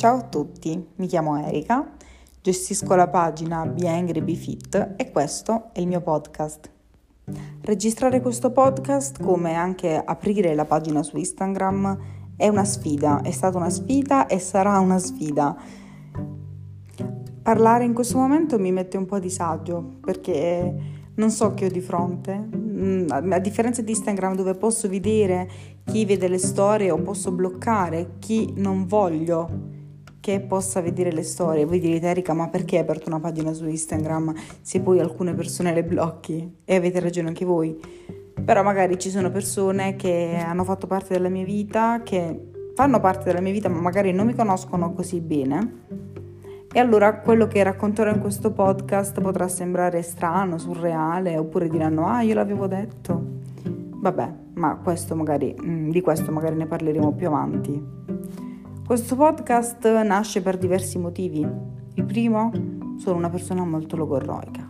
Ciao 0.00 0.16
a 0.16 0.22
tutti, 0.22 0.82
mi 0.96 1.06
chiamo 1.06 1.36
Erika, 1.36 1.92
gestisco 2.40 2.94
la 2.94 3.08
pagina 3.08 3.66
Be 3.66 3.86
Angry 3.86 4.22
Be 4.22 4.32
Fit 4.32 4.94
e 4.96 5.10
questo 5.10 5.68
è 5.74 5.80
il 5.80 5.88
mio 5.88 6.00
podcast. 6.00 6.70
Registrare 7.60 8.22
questo 8.22 8.50
podcast, 8.50 9.22
come 9.22 9.52
anche 9.52 10.02
aprire 10.02 10.54
la 10.54 10.64
pagina 10.64 11.02
su 11.02 11.18
Instagram, 11.18 11.98
è 12.34 12.48
una 12.48 12.64
sfida, 12.64 13.20
è 13.20 13.30
stata 13.30 13.58
una 13.58 13.68
sfida 13.68 14.26
e 14.26 14.38
sarà 14.38 14.78
una 14.78 14.98
sfida. 14.98 15.54
Parlare 17.42 17.84
in 17.84 17.92
questo 17.92 18.16
momento 18.16 18.58
mi 18.58 18.72
mette 18.72 18.96
un 18.96 19.04
po' 19.04 19.16
a 19.16 19.20
disagio 19.20 19.98
perché 20.00 20.76
non 21.16 21.30
so 21.30 21.52
che 21.52 21.66
ho 21.66 21.70
di 21.70 21.82
fronte. 21.82 22.48
Mm, 22.56 23.10
a 23.10 23.38
differenza 23.38 23.82
di 23.82 23.90
Instagram 23.90 24.34
dove 24.34 24.54
posso 24.54 24.88
vedere 24.88 25.46
chi 25.84 26.06
vede 26.06 26.26
le 26.26 26.38
storie 26.38 26.90
o 26.90 26.96
posso 26.96 27.30
bloccare 27.32 28.12
chi 28.18 28.54
non 28.56 28.86
voglio 28.86 29.69
che 30.30 30.40
possa 30.40 30.80
vedere 30.80 31.12
le 31.12 31.22
storie. 31.22 31.64
Voi 31.64 31.80
direte 31.80 32.06
Erika, 32.06 32.32
ma 32.32 32.48
perché 32.48 32.76
hai 32.76 32.82
aperto 32.82 33.08
una 33.08 33.20
pagina 33.20 33.52
su 33.52 33.66
Instagram 33.66 34.34
se 34.60 34.80
poi 34.80 35.00
alcune 35.00 35.34
persone 35.34 35.72
le 35.74 35.82
blocchi? 35.82 36.56
E 36.64 36.74
avete 36.74 37.00
ragione 37.00 37.28
anche 37.28 37.44
voi. 37.44 37.78
Però 38.44 38.62
magari 38.62 38.98
ci 38.98 39.10
sono 39.10 39.30
persone 39.30 39.96
che 39.96 40.42
hanno 40.44 40.64
fatto 40.64 40.86
parte 40.86 41.14
della 41.14 41.28
mia 41.28 41.44
vita, 41.44 42.02
che 42.02 42.48
fanno 42.74 43.00
parte 43.00 43.24
della 43.24 43.40
mia 43.40 43.52
vita, 43.52 43.68
ma 43.68 43.80
magari 43.80 44.12
non 44.12 44.26
mi 44.26 44.34
conoscono 44.34 44.92
così 44.92 45.20
bene 45.20 46.08
e 46.72 46.78
allora 46.78 47.18
quello 47.18 47.48
che 47.48 47.64
racconterò 47.64 48.12
in 48.12 48.20
questo 48.20 48.52
podcast 48.52 49.20
potrà 49.20 49.48
sembrare 49.48 50.02
strano, 50.02 50.56
surreale, 50.56 51.36
oppure 51.36 51.68
diranno 51.68 52.06
ah 52.06 52.22
io 52.22 52.34
l'avevo 52.34 52.68
detto. 52.68 53.38
Vabbè, 53.64 54.32
ma 54.54 54.76
questo 54.76 55.16
magari, 55.16 55.52
mm, 55.60 55.90
di 55.90 56.00
questo 56.00 56.30
magari 56.30 56.54
ne 56.54 56.66
parleremo 56.66 57.12
più 57.12 57.26
avanti. 57.26 57.82
Questo 58.90 59.14
podcast 59.14 59.86
nasce 60.02 60.42
per 60.42 60.58
diversi 60.58 60.98
motivi. 60.98 61.46
Il 61.94 62.04
primo, 62.04 62.50
sono 62.98 63.18
una 63.18 63.30
persona 63.30 63.64
molto 63.64 63.94
logorroica 63.94 64.68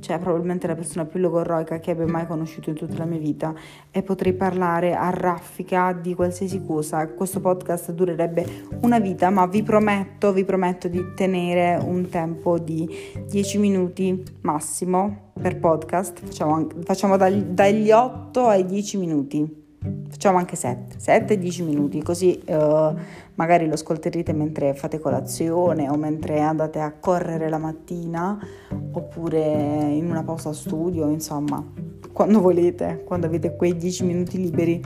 cioè 0.00 0.18
probabilmente 0.18 0.66
la 0.66 0.74
persona 0.74 1.04
più 1.04 1.20
logorroica 1.20 1.78
che 1.78 1.90
abbia 1.90 2.06
mai 2.06 2.26
conosciuto 2.26 2.70
in 2.70 2.76
tutta 2.76 2.96
la 2.96 3.04
mia 3.04 3.18
vita 3.18 3.54
e 3.90 4.02
potrei 4.02 4.32
parlare 4.32 4.94
a 4.94 5.10
raffica 5.10 5.92
di 5.92 6.14
qualsiasi 6.14 6.64
cosa. 6.64 7.06
Questo 7.08 7.40
podcast 7.40 7.92
durerebbe 7.92 8.46
una 8.80 8.98
vita, 8.98 9.28
ma 9.28 9.44
vi 9.46 9.62
prometto, 9.62 10.32
vi 10.32 10.44
prometto 10.44 10.88
di 10.88 11.12
tenere 11.14 11.78
un 11.84 12.08
tempo 12.08 12.58
di 12.58 12.88
10 13.28 13.58
minuti 13.58 14.22
massimo 14.40 15.32
per 15.38 15.58
podcast. 15.58 16.20
Facciamo, 16.24 16.68
facciamo 16.84 17.18
dagli, 17.18 17.42
dagli 17.42 17.90
8 17.90 18.46
ai 18.46 18.64
10 18.64 18.96
minuti 18.96 19.66
facciamo 20.08 20.38
anche 20.38 20.56
7, 20.56 20.98
7 20.98 21.38
10 21.38 21.62
minuti, 21.62 22.02
così 22.02 22.42
uh, 22.46 22.94
magari 23.34 23.66
lo 23.66 23.74
ascolterete 23.74 24.32
mentre 24.32 24.74
fate 24.74 24.98
colazione 24.98 25.88
o 25.88 25.96
mentre 25.96 26.40
andate 26.40 26.80
a 26.80 26.92
correre 26.92 27.48
la 27.48 27.58
mattina 27.58 28.38
oppure 28.92 29.38
in 29.92 30.10
una 30.10 30.24
pausa 30.24 30.52
studio, 30.52 31.08
insomma, 31.08 31.64
quando 32.12 32.40
volete, 32.40 33.04
quando 33.04 33.26
avete 33.26 33.54
quei 33.54 33.76
10 33.76 34.04
minuti 34.04 34.38
liberi 34.38 34.82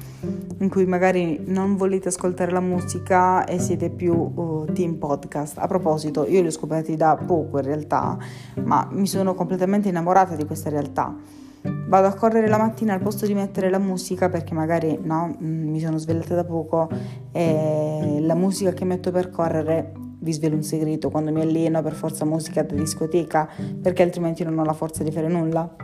in 0.59 0.69
cui 0.69 0.85
magari 0.85 1.43
non 1.47 1.77
volete 1.77 2.09
ascoltare 2.09 2.53
la 2.53 2.61
musica 2.61 3.47
e 3.47 3.59
siete 3.59 3.89
più 3.89 4.13
uh, 4.13 4.67
team 4.73 4.97
podcast. 4.97 5.57
A 5.57 5.67
proposito, 5.67 6.27
io 6.29 6.43
li 6.43 6.49
ho 6.49 6.51
scoperti 6.51 6.95
da 6.95 7.17
poco 7.17 7.59
in 7.59 7.65
realtà, 7.65 8.19
ma 8.65 8.87
mi 8.93 9.07
sono 9.07 9.35
completamente 9.35 9.89
innamorata 9.89 10.37
di 10.37 10.45
questa 10.45 10.69
realtà 10.69 11.41
vado 11.63 12.07
a 12.07 12.15
correre 12.15 12.49
la 12.49 12.59
mattina 12.59 12.95
al 12.95 13.01
posto 13.01 13.27
di 13.27 13.35
mettere 13.35 13.71
la 13.71 13.79
musica 13.79 14.29
perché 14.29 14.55
magari 14.55 14.99
no, 15.03 15.37
mm, 15.41 15.69
mi 15.69 15.81
sono 15.81 15.99
svegliata 15.99 16.35
da 16.35 16.45
poco 16.45 16.89
e 17.31 18.19
la 18.21 18.35
musica 18.35 18.73
che 18.73 18.85
metto 18.85 19.11
per 19.11 19.31
correre 19.31 19.93
vi 20.23 20.33
svelo 20.33 20.55
un 20.55 20.63
segreto, 20.63 21.11
quando 21.11 21.33
mi 21.33 21.41
alleno 21.41 21.83
per 21.83 21.95
forza 21.95 22.25
musica 22.25 22.63
da 22.63 22.75
discoteca 22.75 23.49
perché 23.81 24.03
altrimenti 24.03 24.45
non 24.45 24.59
ho 24.59 24.65
la 24.65 24.73
forza 24.73 25.03
di 25.03 25.11
fare 25.11 25.29
nulla. 25.29 25.75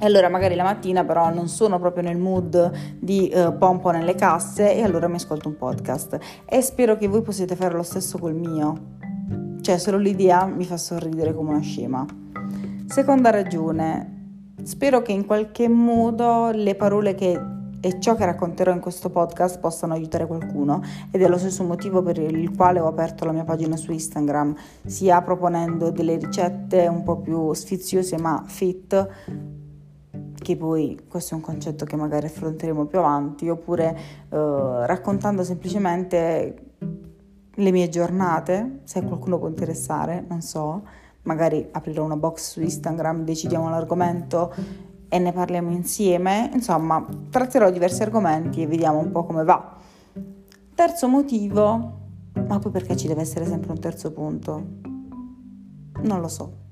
E 0.00 0.06
allora 0.06 0.28
magari 0.28 0.54
la 0.54 0.64
mattina 0.64 1.04
però 1.04 1.32
non 1.32 1.48
sono 1.48 1.78
proprio 1.78 2.02
nel 2.02 2.16
mood 2.18 2.72
di 2.98 3.30
uh, 3.32 3.56
pompo 3.56 3.90
nelle 3.90 4.14
casse 4.14 4.74
e 4.74 4.82
allora 4.82 5.08
mi 5.08 5.16
ascolto 5.16 5.48
un 5.48 5.56
podcast 5.56 6.18
e 6.44 6.60
spero 6.62 6.96
che 6.96 7.06
voi 7.06 7.22
possiate 7.22 7.54
fare 7.54 7.74
lo 7.74 7.82
stesso 7.82 8.18
col 8.18 8.34
mio. 8.34 8.92
Cioè 9.60 9.78
solo 9.78 9.98
l'idea 9.98 10.46
mi 10.46 10.64
fa 10.64 10.76
sorridere 10.76 11.32
come 11.32 11.50
una 11.50 11.60
scema. 11.60 12.04
Seconda 12.86 13.30
ragione, 13.30 14.13
Spero 14.64 15.02
che 15.02 15.12
in 15.12 15.26
qualche 15.26 15.68
modo 15.68 16.50
le 16.50 16.74
parole 16.74 17.14
che 17.14 17.38
e 17.84 18.00
ciò 18.00 18.14
che 18.14 18.24
racconterò 18.24 18.72
in 18.72 18.80
questo 18.80 19.10
podcast 19.10 19.58
possano 19.58 19.92
aiutare 19.92 20.26
qualcuno 20.26 20.80
ed 21.10 21.20
è 21.20 21.28
lo 21.28 21.36
stesso 21.36 21.64
motivo 21.64 22.02
per 22.02 22.16
il 22.16 22.56
quale 22.56 22.80
ho 22.80 22.86
aperto 22.86 23.26
la 23.26 23.32
mia 23.32 23.44
pagina 23.44 23.76
su 23.76 23.92
Instagram, 23.92 24.56
sia 24.86 25.20
proponendo 25.20 25.90
delle 25.90 26.16
ricette 26.16 26.86
un 26.86 27.02
po' 27.02 27.18
più 27.18 27.52
sfiziose 27.52 28.16
ma 28.16 28.42
fit, 28.46 29.08
che 30.34 30.56
poi 30.56 30.98
questo 31.06 31.34
è 31.34 31.36
un 31.36 31.42
concetto 31.42 31.84
che 31.84 31.96
magari 31.96 32.24
affronteremo 32.24 32.86
più 32.86 32.98
avanti, 33.00 33.50
oppure 33.50 33.94
eh, 34.30 34.86
raccontando 34.86 35.44
semplicemente 35.44 36.76
le 37.56 37.70
mie 37.70 37.90
giornate, 37.90 38.80
se 38.84 39.02
qualcuno 39.02 39.38
può 39.38 39.46
interessare, 39.46 40.24
non 40.26 40.40
so 40.40 41.02
magari 41.24 41.66
aprirò 41.70 42.04
una 42.04 42.16
box 42.16 42.52
su 42.52 42.60
Instagram, 42.60 43.24
decidiamo 43.24 43.68
l'argomento 43.68 44.54
e 45.08 45.18
ne 45.18 45.32
parliamo 45.32 45.70
insieme. 45.70 46.50
Insomma, 46.52 47.04
tratterò 47.30 47.70
diversi 47.70 48.02
argomenti 48.02 48.62
e 48.62 48.66
vediamo 48.66 48.98
un 48.98 49.10
po' 49.10 49.24
come 49.24 49.44
va. 49.44 49.76
Terzo 50.74 51.08
motivo, 51.08 51.92
ma 52.46 52.58
poi 52.58 52.70
perché 52.72 52.96
ci 52.96 53.06
deve 53.06 53.20
essere 53.20 53.46
sempre 53.46 53.70
un 53.70 53.78
terzo 53.78 54.12
punto? 54.12 54.62
Non 56.02 56.20
lo 56.20 56.28
so. 56.28 56.62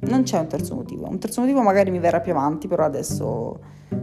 Non 0.00 0.22
c'è 0.22 0.38
un 0.38 0.46
terzo 0.46 0.74
motivo. 0.74 1.08
Un 1.08 1.18
terzo 1.18 1.40
motivo 1.40 1.60
magari 1.62 1.90
mi 1.90 1.98
verrà 1.98 2.20
più 2.20 2.32
avanti, 2.32 2.68
però 2.68 2.84
adesso 2.84 3.58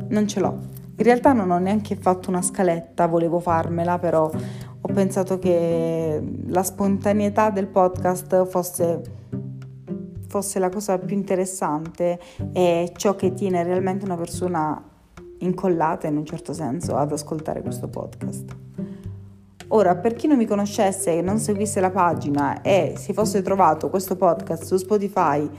non 0.09 0.27
ce 0.27 0.39
l'ho. 0.39 0.57
In 0.97 1.05
realtà 1.05 1.31
non 1.31 1.49
ho 1.49 1.57
neanche 1.57 1.95
fatto 1.95 2.29
una 2.29 2.41
scaletta, 2.41 3.07
volevo 3.07 3.39
farmela, 3.39 3.97
però 3.97 4.29
ho 4.81 4.93
pensato 4.93 5.39
che 5.39 6.21
la 6.47 6.63
spontaneità 6.63 7.49
del 7.49 7.67
podcast 7.67 8.45
fosse 8.45 9.01
fosse 10.29 10.59
la 10.59 10.69
cosa 10.69 10.99
più 10.99 11.15
interessante 11.15 12.19
e 12.53 12.93
ciò 12.95 13.15
che 13.15 13.33
tiene 13.33 13.63
realmente 13.63 14.05
una 14.05 14.15
persona 14.15 14.81
incollata 15.39 16.07
in 16.07 16.17
un 16.17 16.25
certo 16.25 16.53
senso 16.53 16.95
ad 16.95 17.11
ascoltare 17.11 17.61
questo 17.61 17.87
podcast. 17.87 18.55
Ora, 19.69 19.95
per 19.95 20.13
chi 20.13 20.27
non 20.27 20.37
mi 20.37 20.45
conoscesse 20.45 21.17
e 21.17 21.21
non 21.21 21.39
seguisse 21.39 21.79
la 21.79 21.91
pagina 21.91 22.61
e 22.61 22.93
si 22.97 23.13
fosse 23.13 23.41
trovato 23.41 23.89
questo 23.89 24.15
podcast 24.15 24.63
su 24.63 24.77
Spotify 24.77 25.49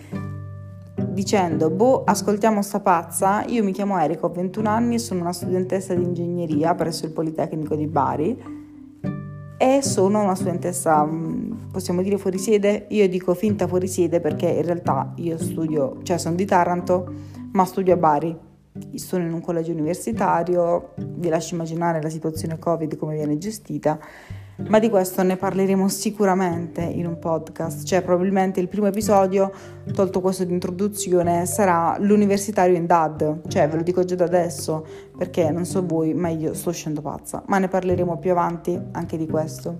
dicendo 1.10 1.70
boh, 1.70 2.04
ascoltiamo 2.04 2.62
sta 2.62 2.80
pazza, 2.80 3.44
io 3.46 3.64
mi 3.64 3.72
chiamo 3.72 3.98
Erika, 3.98 4.26
ho 4.26 4.30
21 4.30 4.68
anni 4.68 4.94
e 4.96 4.98
sono 4.98 5.20
una 5.20 5.32
studentessa 5.32 5.94
di 5.94 6.02
ingegneria 6.02 6.74
presso 6.74 7.06
il 7.06 7.12
Politecnico 7.12 7.74
di 7.74 7.86
Bari 7.86 8.59
e 9.62 9.82
sono 9.82 10.22
una 10.22 10.34
studentessa, 10.34 11.04
mm, 11.04 11.68
possiamo 11.70 12.00
dire 12.00 12.16
fuori 12.16 12.38
sede, 12.38 12.86
io 12.88 13.06
dico 13.10 13.34
finta 13.34 13.68
fuori 13.68 13.88
sede 13.88 14.18
perché 14.18 14.48
in 14.48 14.62
realtà 14.62 15.12
io 15.16 15.36
studio, 15.36 15.98
cioè 16.02 16.16
sono 16.16 16.34
di 16.34 16.46
Taranto, 16.46 17.12
ma 17.52 17.66
studio 17.66 17.92
a 17.92 17.98
Bari, 17.98 18.34
sono 18.94 19.24
in 19.24 19.34
un 19.34 19.42
collegio 19.42 19.72
universitario, 19.72 20.94
vi 20.96 21.28
lascio 21.28 21.56
immaginare 21.56 22.00
la 22.00 22.08
situazione 22.08 22.58
Covid 22.58 22.96
come 22.96 23.16
viene 23.16 23.36
gestita 23.36 23.98
ma 24.68 24.78
di 24.78 24.88
questo 24.88 25.22
ne 25.22 25.36
parleremo 25.36 25.88
sicuramente 25.88 26.80
in 26.80 27.06
un 27.06 27.18
podcast, 27.18 27.84
cioè 27.84 28.02
probabilmente 28.02 28.60
il 28.60 28.68
primo 28.68 28.86
episodio, 28.86 29.52
tolto 29.92 30.20
questo 30.20 30.44
di 30.44 30.52
introduzione, 30.52 31.46
sarà 31.46 31.96
l'universitario 31.98 32.76
in 32.76 32.86
DAD, 32.86 33.48
cioè 33.48 33.68
ve 33.68 33.76
lo 33.76 33.82
dico 33.82 34.04
già 34.04 34.14
da 34.14 34.24
adesso 34.24 34.86
perché 35.16 35.50
non 35.50 35.64
so 35.64 35.84
voi, 35.84 36.14
ma 36.14 36.28
io 36.28 36.54
sto 36.54 36.70
scendo 36.70 37.00
pazza, 37.00 37.42
ma 37.46 37.58
ne 37.58 37.68
parleremo 37.68 38.18
più 38.18 38.30
avanti 38.30 38.78
anche 38.92 39.16
di 39.16 39.26
questo. 39.26 39.78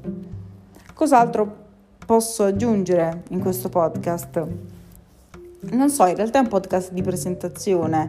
Cos'altro 0.95 1.57
posso 2.05 2.45
aggiungere 2.45 3.23
in 3.31 3.41
questo 3.41 3.69
podcast? 3.69 4.47
Non 5.61 5.91
so, 5.91 6.07
in 6.07 6.17
realtà 6.17 6.39
è 6.39 6.43
un 6.43 6.49
podcast 6.49 6.93
di 6.93 7.03
presentazione, 7.03 8.09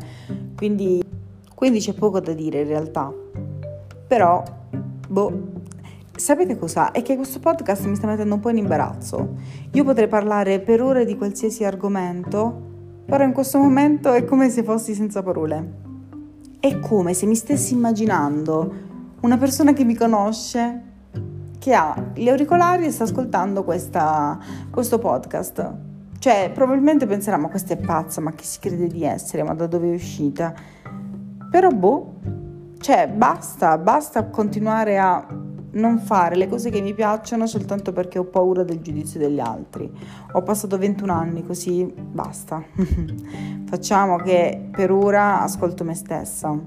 quindi, 0.56 1.04
quindi 1.54 1.80
c'è 1.80 1.94
poco 1.94 2.20
da 2.20 2.34
dire 2.34 2.62
in 2.62 2.68
realtà, 2.68 3.14
però, 4.08 4.44
boh, 5.08 5.60
Sapete 6.22 6.56
cosa? 6.56 6.92
È 6.92 7.02
che 7.02 7.16
questo 7.16 7.40
podcast 7.40 7.86
mi 7.86 7.96
sta 7.96 8.06
mettendo 8.06 8.36
un 8.36 8.42
po' 8.42 8.52
in 8.52 8.58
imbarazzo. 8.58 9.38
Io 9.72 9.84
potrei 9.84 10.08
parlare 10.08 10.60
per 10.60 10.80
ore 10.80 11.04
di 11.04 11.18
qualsiasi 11.18 11.64
argomento, 11.64 13.02
però 13.08 13.24
in 13.24 13.32
questo 13.32 13.58
momento 13.58 14.14
è 14.14 14.24
come 14.24 14.52
se 14.52 14.62
fossi 14.62 14.94
senza 14.94 15.24
parole. 15.24 15.80
È 16.60 16.78
come 16.78 17.16
se 17.16 17.26
mi 17.26 17.34
stessi 17.34 17.74
immaginando 17.74 18.74
una 19.22 19.40
persona 19.40 19.74
che 19.74 19.84
mi 19.84 19.96
conosce, 19.96 20.82
che 21.58 21.74
ha 21.74 22.12
gli 22.14 22.30
auricolari 22.30 22.86
e 22.86 22.92
sta 22.92 23.06
ascoltando 23.06 23.64
questa, 23.64 24.38
questo 24.70 25.00
podcast. 25.00 25.74
Cioè, 26.20 26.52
probabilmente 26.54 27.08
penserà, 27.08 27.38
ma 27.38 27.48
questa 27.48 27.74
è 27.74 27.78
pazza, 27.78 28.22
ma 28.22 28.32
chi 28.34 28.46
si 28.46 28.60
crede 28.60 28.86
di 28.86 29.04
essere, 29.04 29.42
ma 29.42 29.56
da 29.56 29.66
dove 29.66 29.90
è 29.90 29.96
uscita? 29.96 30.54
Però 31.50 31.70
boh, 31.70 32.14
cioè, 32.78 33.08
basta, 33.08 33.76
basta 33.80 34.26
continuare 34.26 35.00
a 35.00 35.50
non 35.74 36.00
fare 36.00 36.36
le 36.36 36.48
cose 36.48 36.70
che 36.70 36.82
mi 36.82 36.94
piacciono 36.94 37.48
soltanto 37.48 37.92
perché 37.94 38.20
ho 38.20 38.26
paura 38.26 38.64
del 38.64 38.82
giudizio 38.82 39.20
degli 39.20 39.40
altri. 39.40 39.92
Ho 40.34 40.42
passato 40.42 40.78
21 40.78 41.14
anni 41.14 41.46
così, 41.46 41.92
basta. 41.96 42.64
Facciamo 43.66 44.18
che 44.18 44.70
per 44.72 44.92
ora 44.92 45.42
ascolto 45.42 45.84
me 45.84 45.96
stessa. 45.96 46.58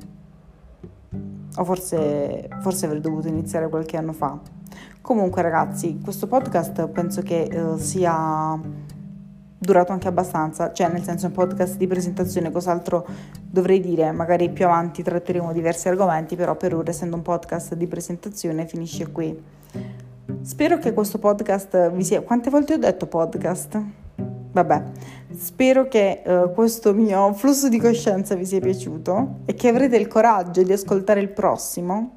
O 1.57 1.65
forse, 1.65 2.49
forse 2.61 2.87
avrei 2.87 3.01
dovuto 3.01 3.29
iniziare 3.29 3.69
qualche 3.69 3.97
anno 3.97 4.13
fa. 4.13 4.39
Comunque 5.01 5.43
ragazzi, 5.43 6.01
questo 6.03 6.27
podcast 6.27 6.89
penso 6.89 7.21
che 7.21 7.49
uh, 7.53 7.77
sia 7.77 8.59
durato 9.65 9.93
anche 9.93 10.09
abbastanza, 10.09 10.73
cioè 10.73 10.89
nel 10.89 11.03
senso 11.03 11.27
un 11.27 11.33
podcast 11.33 11.77
di 11.77 11.87
presentazione, 11.87 12.51
cos'altro 12.51 13.07
dovrei 13.43 13.81
dire, 13.81 14.13
magari 14.13 14.51
più 14.51 14.67
avanti 14.67 15.03
tratteremo 15.03 15.53
diversi 15.53 15.89
argomenti, 15.89 16.37
però 16.37 16.55
per 16.55 16.75
ora 16.75 16.91
essendo 16.91 17.17
un 17.17 17.23
podcast 17.23 17.75
di 17.75 17.87
presentazione 17.87 18.67
finisce 18.67 19.11
qui. 19.11 19.43
Spero 20.43 20.79
che 20.79 20.93
questo 20.93 21.19
podcast 21.19 21.91
vi 21.93 22.05
sia... 22.05 22.21
Quante 22.21 22.51
volte 22.51 22.75
ho 22.75 22.79
detto 22.79 23.07
podcast? 23.07 23.83
Vabbè, 24.53 24.83
spero 25.35 25.89
che 25.89 26.23
uh, 26.25 26.53
questo 26.53 26.95
mio 26.95 27.33
flusso 27.33 27.69
di 27.69 27.81
coscienza 27.81 28.37
vi 28.37 28.45
sia 28.47 28.61
piaciuto 28.61 29.41
e 29.47 29.55
che 29.55 29.69
avrete 29.69 29.97
il 29.97 30.07
coraggio 30.07 30.63
di 30.63 30.73
ascoltare 30.73 31.21
il 31.21 31.31
prossimo. 31.31 32.17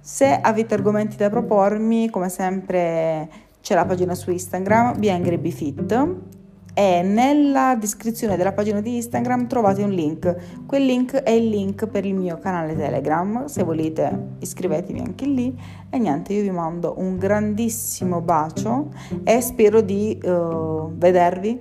Se 0.00 0.26
avete 0.26 0.74
argomenti 0.74 1.16
da 1.16 1.30
propormi, 1.30 2.10
come 2.10 2.28
sempre 2.28 3.28
c'è 3.60 3.74
la 3.74 3.84
pagina 3.84 4.14
su 4.14 4.30
Instagram, 4.30 4.98
BeAngryBeFit 4.98 6.38
e 6.80 7.02
nella 7.02 7.76
descrizione 7.78 8.38
della 8.38 8.52
pagina 8.52 8.80
di 8.80 8.96
Instagram 8.96 9.46
trovate 9.46 9.82
un 9.82 9.90
link. 9.90 10.64
Quel 10.64 10.86
link 10.86 11.14
è 11.14 11.28
il 11.28 11.50
link 11.50 11.86
per 11.86 12.06
il 12.06 12.14
mio 12.14 12.38
canale 12.38 12.74
Telegram. 12.74 13.44
Se 13.44 13.62
volete 13.62 14.36
iscrivetevi 14.38 14.98
anche 14.98 15.26
lì. 15.26 15.54
E 15.90 15.98
niente, 15.98 16.32
io 16.32 16.40
vi 16.40 16.50
mando 16.50 16.94
un 16.96 17.18
grandissimo 17.18 18.22
bacio 18.22 18.94
e 19.24 19.42
spero 19.42 19.82
di 19.82 20.18
uh, 20.24 20.90
vedervi 20.94 21.58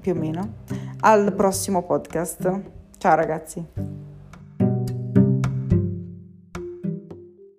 più 0.00 0.16
o 0.16 0.16
meno 0.16 0.54
al 1.02 1.32
prossimo 1.32 1.84
podcast. 1.84 2.60
Ciao 2.98 3.14
ragazzi. 3.14 4.09